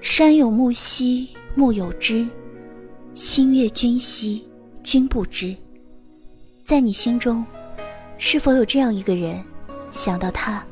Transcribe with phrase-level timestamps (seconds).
[0.00, 2.26] 山有木兮木有枝，
[3.14, 4.46] 心悦君兮
[4.84, 5.56] 君不知。
[6.64, 7.44] 在你心中，
[8.16, 9.42] 是否有这样一个人？
[9.90, 10.64] 想到他，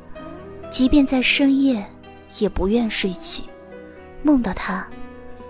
[0.70, 1.84] 即便在深夜，
[2.38, 3.42] 也不愿睡去；
[4.22, 4.86] 梦到他，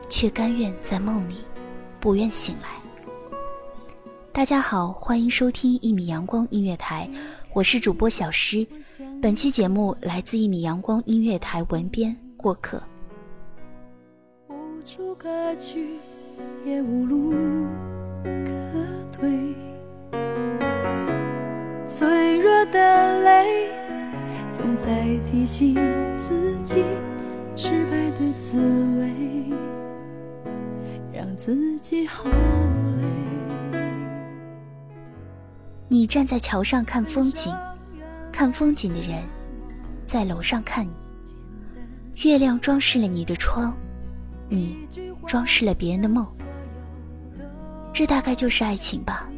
[0.09, 1.35] 却甘愿在梦里，
[2.01, 2.69] 不愿醒来。
[4.33, 7.09] 大家好，欢迎收听一米阳光音乐台，
[7.53, 8.67] 我是主播小诗。
[9.21, 12.83] 本期节目来自一米阳光音乐台文编过客。
[14.87, 15.99] 处可去，
[16.65, 17.33] 也无路
[18.23, 18.31] 可
[19.11, 19.29] 退。
[21.89, 23.73] 脆弱的泪，
[24.53, 25.75] 总在提醒
[26.21, 26.85] 自己
[27.57, 28.61] 失败的滋
[28.97, 29.13] 味，
[31.13, 33.81] 让自己好累。
[35.89, 37.53] 你站在桥上看风景，
[38.31, 39.21] 看风景的人
[40.07, 40.95] 在楼上看你。
[42.25, 43.77] 月亮装饰了你的窗。
[44.49, 44.89] 你
[45.27, 46.27] 装饰了别人的梦，
[47.93, 49.29] 这大概就是爱情吧。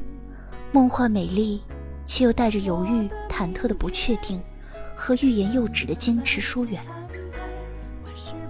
[0.71, 1.63] 梦幻美丽，
[2.07, 4.41] 却又带着犹豫、忐忑的不确定，
[4.95, 6.83] 和欲言又止的矜持疏远。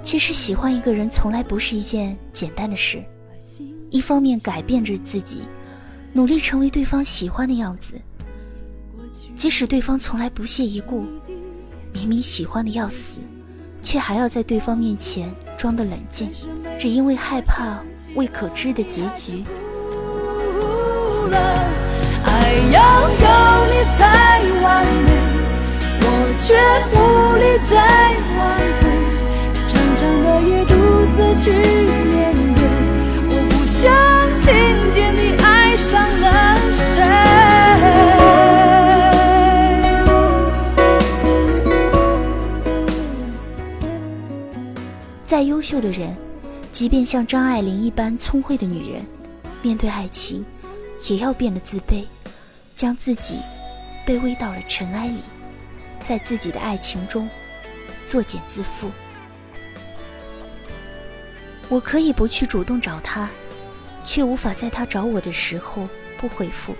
[0.02, 3.04] 其实喜欢一个人从来不是一件简单的事，
[3.90, 5.42] 一方面改变着自己，
[6.12, 8.00] 努力成为对方喜欢的样子，
[9.36, 11.06] 即使对方从来不屑一顾，
[11.92, 13.18] 明明喜欢的要死，
[13.82, 15.32] 却还要在对方面前。
[15.58, 16.32] 装的冷静，
[16.78, 17.82] 只因为害怕
[18.14, 19.44] 未可知的结局。
[22.24, 23.26] 爱要有
[23.66, 24.00] 你才
[24.62, 25.10] 完美，
[26.00, 26.06] 我
[26.38, 26.46] 却
[26.94, 26.96] 无
[27.36, 27.74] 力再
[28.38, 28.40] 挽
[28.80, 28.82] 回。
[29.66, 30.72] 长长的夜独
[31.12, 32.16] 自去面
[32.54, 32.57] 对，
[45.68, 46.16] 秀的人，
[46.72, 49.04] 即便像张爱玲一般聪慧的女人，
[49.60, 50.42] 面对爱情，
[51.10, 52.06] 也要变得自卑，
[52.74, 53.36] 将自己
[54.06, 55.18] 卑微到了尘埃里，
[56.08, 57.28] 在自己的爱情中
[58.06, 58.88] 作茧自缚。
[61.68, 63.28] 我可以不去主动找他，
[64.06, 65.86] 却无法在他找我的时候
[66.16, 66.74] 不回复。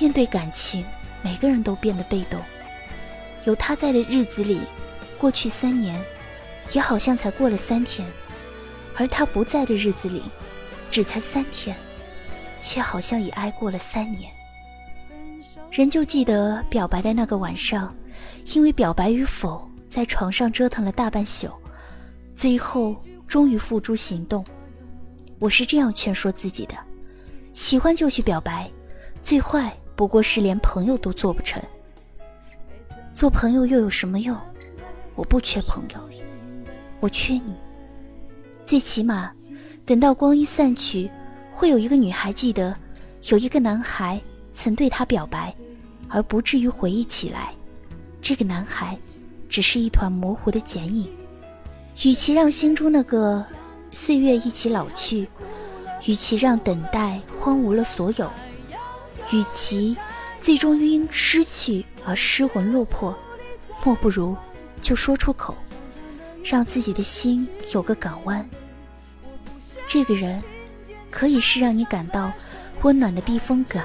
[0.00, 0.82] 面对感情，
[1.20, 2.40] 每个人都变得被动。
[3.44, 4.62] 有他在的日子里，
[5.18, 6.02] 过去三年。
[6.72, 8.08] 也好像才过了三天，
[8.96, 10.22] 而他不在的日子里，
[10.90, 11.76] 只才三天，
[12.60, 14.32] 却好像已挨过了三年。
[15.70, 17.94] 仍旧记得表白的那个晚上，
[18.54, 21.50] 因为表白与否，在床上折腾了大半宿，
[22.34, 22.96] 最后
[23.26, 24.44] 终于付诸行动。
[25.38, 26.74] 我是这样劝说自己的：
[27.52, 28.70] 喜欢就去表白，
[29.22, 31.62] 最坏不过是连朋友都做不成。
[33.12, 34.36] 做朋友又有什么用？
[35.14, 36.23] 我不缺朋友。
[37.04, 37.54] 我缺你，
[38.64, 39.30] 最起码，
[39.84, 41.10] 等到光阴散去，
[41.52, 42.74] 会有一个女孩记得，
[43.24, 44.18] 有一个男孩
[44.54, 45.54] 曾对她表白，
[46.08, 47.52] 而不至于回忆起来，
[48.22, 48.96] 这个男孩，
[49.50, 51.06] 只是一团模糊的剪影。
[52.04, 53.44] 与其让心中那个
[53.90, 55.28] 岁月一起老去，
[56.06, 58.30] 与其让等待荒芜了所有，
[59.30, 59.94] 与其
[60.40, 63.14] 最终因失去而失魂落魄，
[63.84, 64.34] 莫不如
[64.80, 65.54] 就说出口。
[66.44, 68.46] 让自己的心有个港湾。
[69.86, 70.42] 这个人，
[71.10, 72.30] 可以是让你感到
[72.82, 73.82] 温暖的避风港，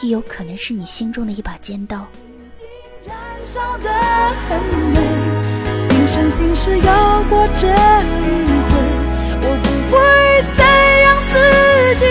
[0.00, 2.06] 亦有可能是你心中的一把尖刀。
[9.44, 9.98] 我不会
[10.56, 10.60] 再
[11.02, 11.34] 让自
[11.98, 12.04] 己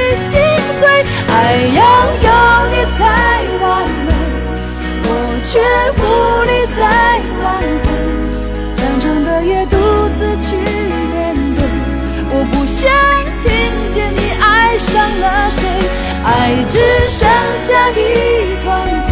[15.49, 15.67] 谁。
[16.23, 16.77] 爱只
[17.09, 19.11] 剩下一团灰，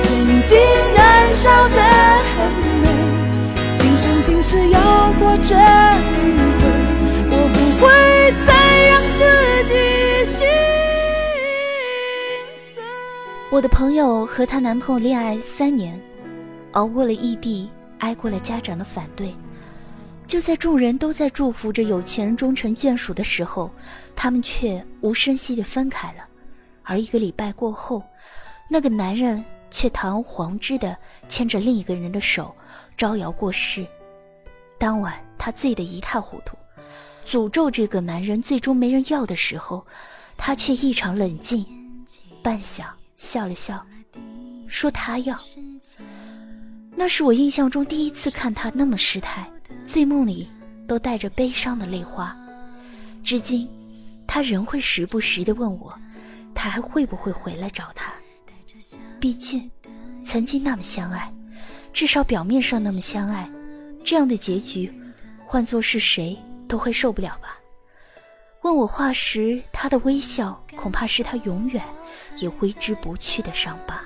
[0.00, 0.06] 曾
[0.44, 0.50] 经
[0.94, 1.76] 燃烧的
[2.36, 2.36] 很
[2.80, 2.84] 美，
[3.76, 4.78] 今生今世有
[5.18, 5.58] 过这一
[6.60, 6.62] 回，
[7.28, 7.82] 我不会
[8.46, 8.48] 再
[8.88, 9.20] 让自
[9.66, 9.70] 己
[10.24, 10.46] 心
[12.54, 12.82] 碎。
[13.50, 16.00] 我的朋友和她男朋友恋爱三年，
[16.72, 17.68] 熬过了异地，
[17.98, 19.34] 挨过了家长的反对。
[20.26, 23.70] 就在众人都在祝福着有钱人终成眷属的时候，
[24.16, 26.26] 他们却无声息地分开了。
[26.82, 28.02] 而一个礼拜过后，
[28.68, 30.96] 那个男人却堂而皇之地
[31.28, 32.54] 牵着另一个人的手，
[32.96, 33.86] 招摇过市。
[34.78, 36.56] 当晚，他醉得一塌糊涂，
[37.28, 39.86] 诅咒这个男人最终没人要的时候，
[40.36, 41.64] 他却异常冷静，
[42.42, 42.86] 半晌
[43.16, 43.86] 笑了笑，
[44.66, 45.38] 说他要。
[46.96, 49.48] 那是我印象中第一次看他那么失态。
[49.86, 50.48] 醉梦里
[50.86, 52.36] 都带着悲伤的泪花，
[53.22, 53.68] 至今，
[54.26, 55.96] 他仍会时不时地问我，
[56.54, 58.12] 他还会不会回来找他？
[59.20, 59.70] 毕竟，
[60.24, 61.32] 曾经那么相爱，
[61.92, 63.48] 至少表面上那么相爱，
[64.04, 64.92] 这样的结局，
[65.44, 66.36] 换作是谁
[66.66, 67.58] 都会受不了吧？
[68.62, 71.82] 问我话时，他的微笑恐怕是他永远
[72.38, 74.02] 也挥之不去的伤疤。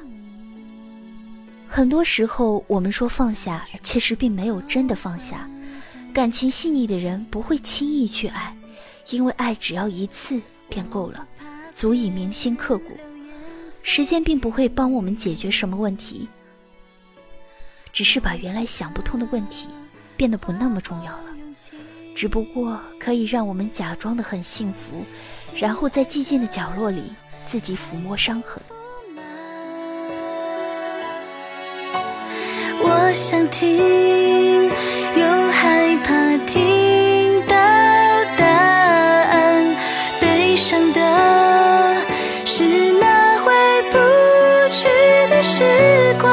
[1.69, 5.49] 很多时候，我们说放下，其实并没有真的放下。
[6.17, 8.57] 感情细腻的人不会轻易去爱，
[9.11, 11.29] 因为爱只要一次便够了，
[11.75, 12.97] 足以铭心刻骨。
[13.83, 16.27] 时间并不会帮我们解决什么问题，
[17.93, 19.69] 只是把原来想不通的问题
[20.17, 21.25] 变得不那么重要了。
[22.15, 25.05] 只不过可以让我们假装的很幸福，
[25.55, 27.12] 然后在寂静的角落里
[27.47, 28.62] 自己抚摸伤痕。
[32.83, 34.96] 我想听。
[35.67, 37.57] 害怕听到
[38.39, 39.77] 答案，
[40.21, 41.01] 悲伤的
[42.45, 42.63] 是
[43.01, 43.53] 那回
[43.91, 43.99] 不
[44.71, 44.87] 去
[45.29, 45.65] 的时
[46.21, 46.33] 光，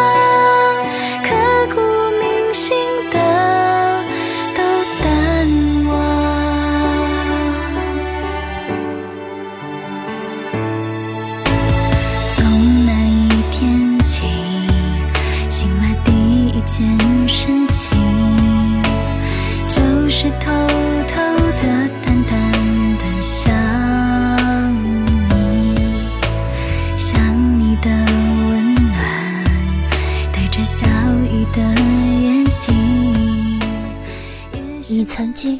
[34.95, 35.59] 你曾经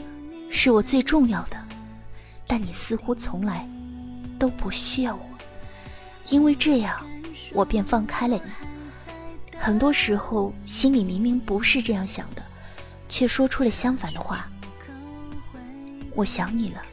[0.52, 1.58] 是我最重要的，
[2.46, 3.68] 但你似乎从来
[4.38, 5.26] 都不需要我，
[6.30, 7.04] 因为这样，
[7.52, 9.58] 我便放开了你。
[9.58, 12.46] 很多时候，心里明明不是这样想的，
[13.10, 14.48] 却说出了相反的话。
[16.14, 16.84] 我想你了，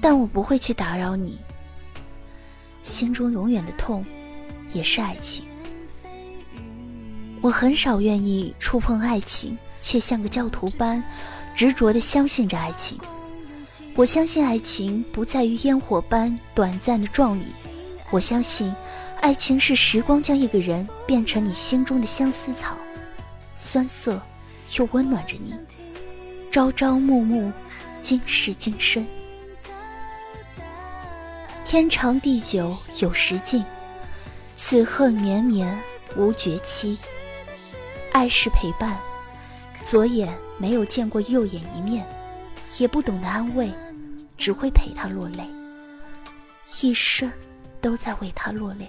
[0.00, 1.38] 但我不会去打扰你。
[2.82, 4.02] 心中永远的痛，
[4.72, 5.44] 也是爱情。
[7.42, 11.02] 我很少愿意触碰爱情，却像个教徒般
[11.54, 12.98] 执着地相信着爱情。
[13.94, 17.44] 我相信爱情不在于烟火般短暂的壮丽，
[18.10, 18.74] 我相信
[19.20, 22.74] 爱情是时光将一个人变成你心中的相思草，
[23.54, 24.18] 酸涩
[24.78, 25.54] 又温暖着你，
[26.50, 27.52] 朝朝暮暮。
[28.00, 29.06] 今世今生，
[31.64, 33.64] 天长地久有时尽，
[34.56, 35.78] 此恨绵绵
[36.16, 36.98] 无绝期。
[38.10, 38.98] 爱是陪伴，
[39.84, 42.06] 左眼没有见过右眼一面，
[42.78, 43.70] 也不懂得安慰，
[44.38, 45.44] 只会陪他落泪，
[46.80, 47.30] 一生
[47.80, 48.88] 都在为他落泪。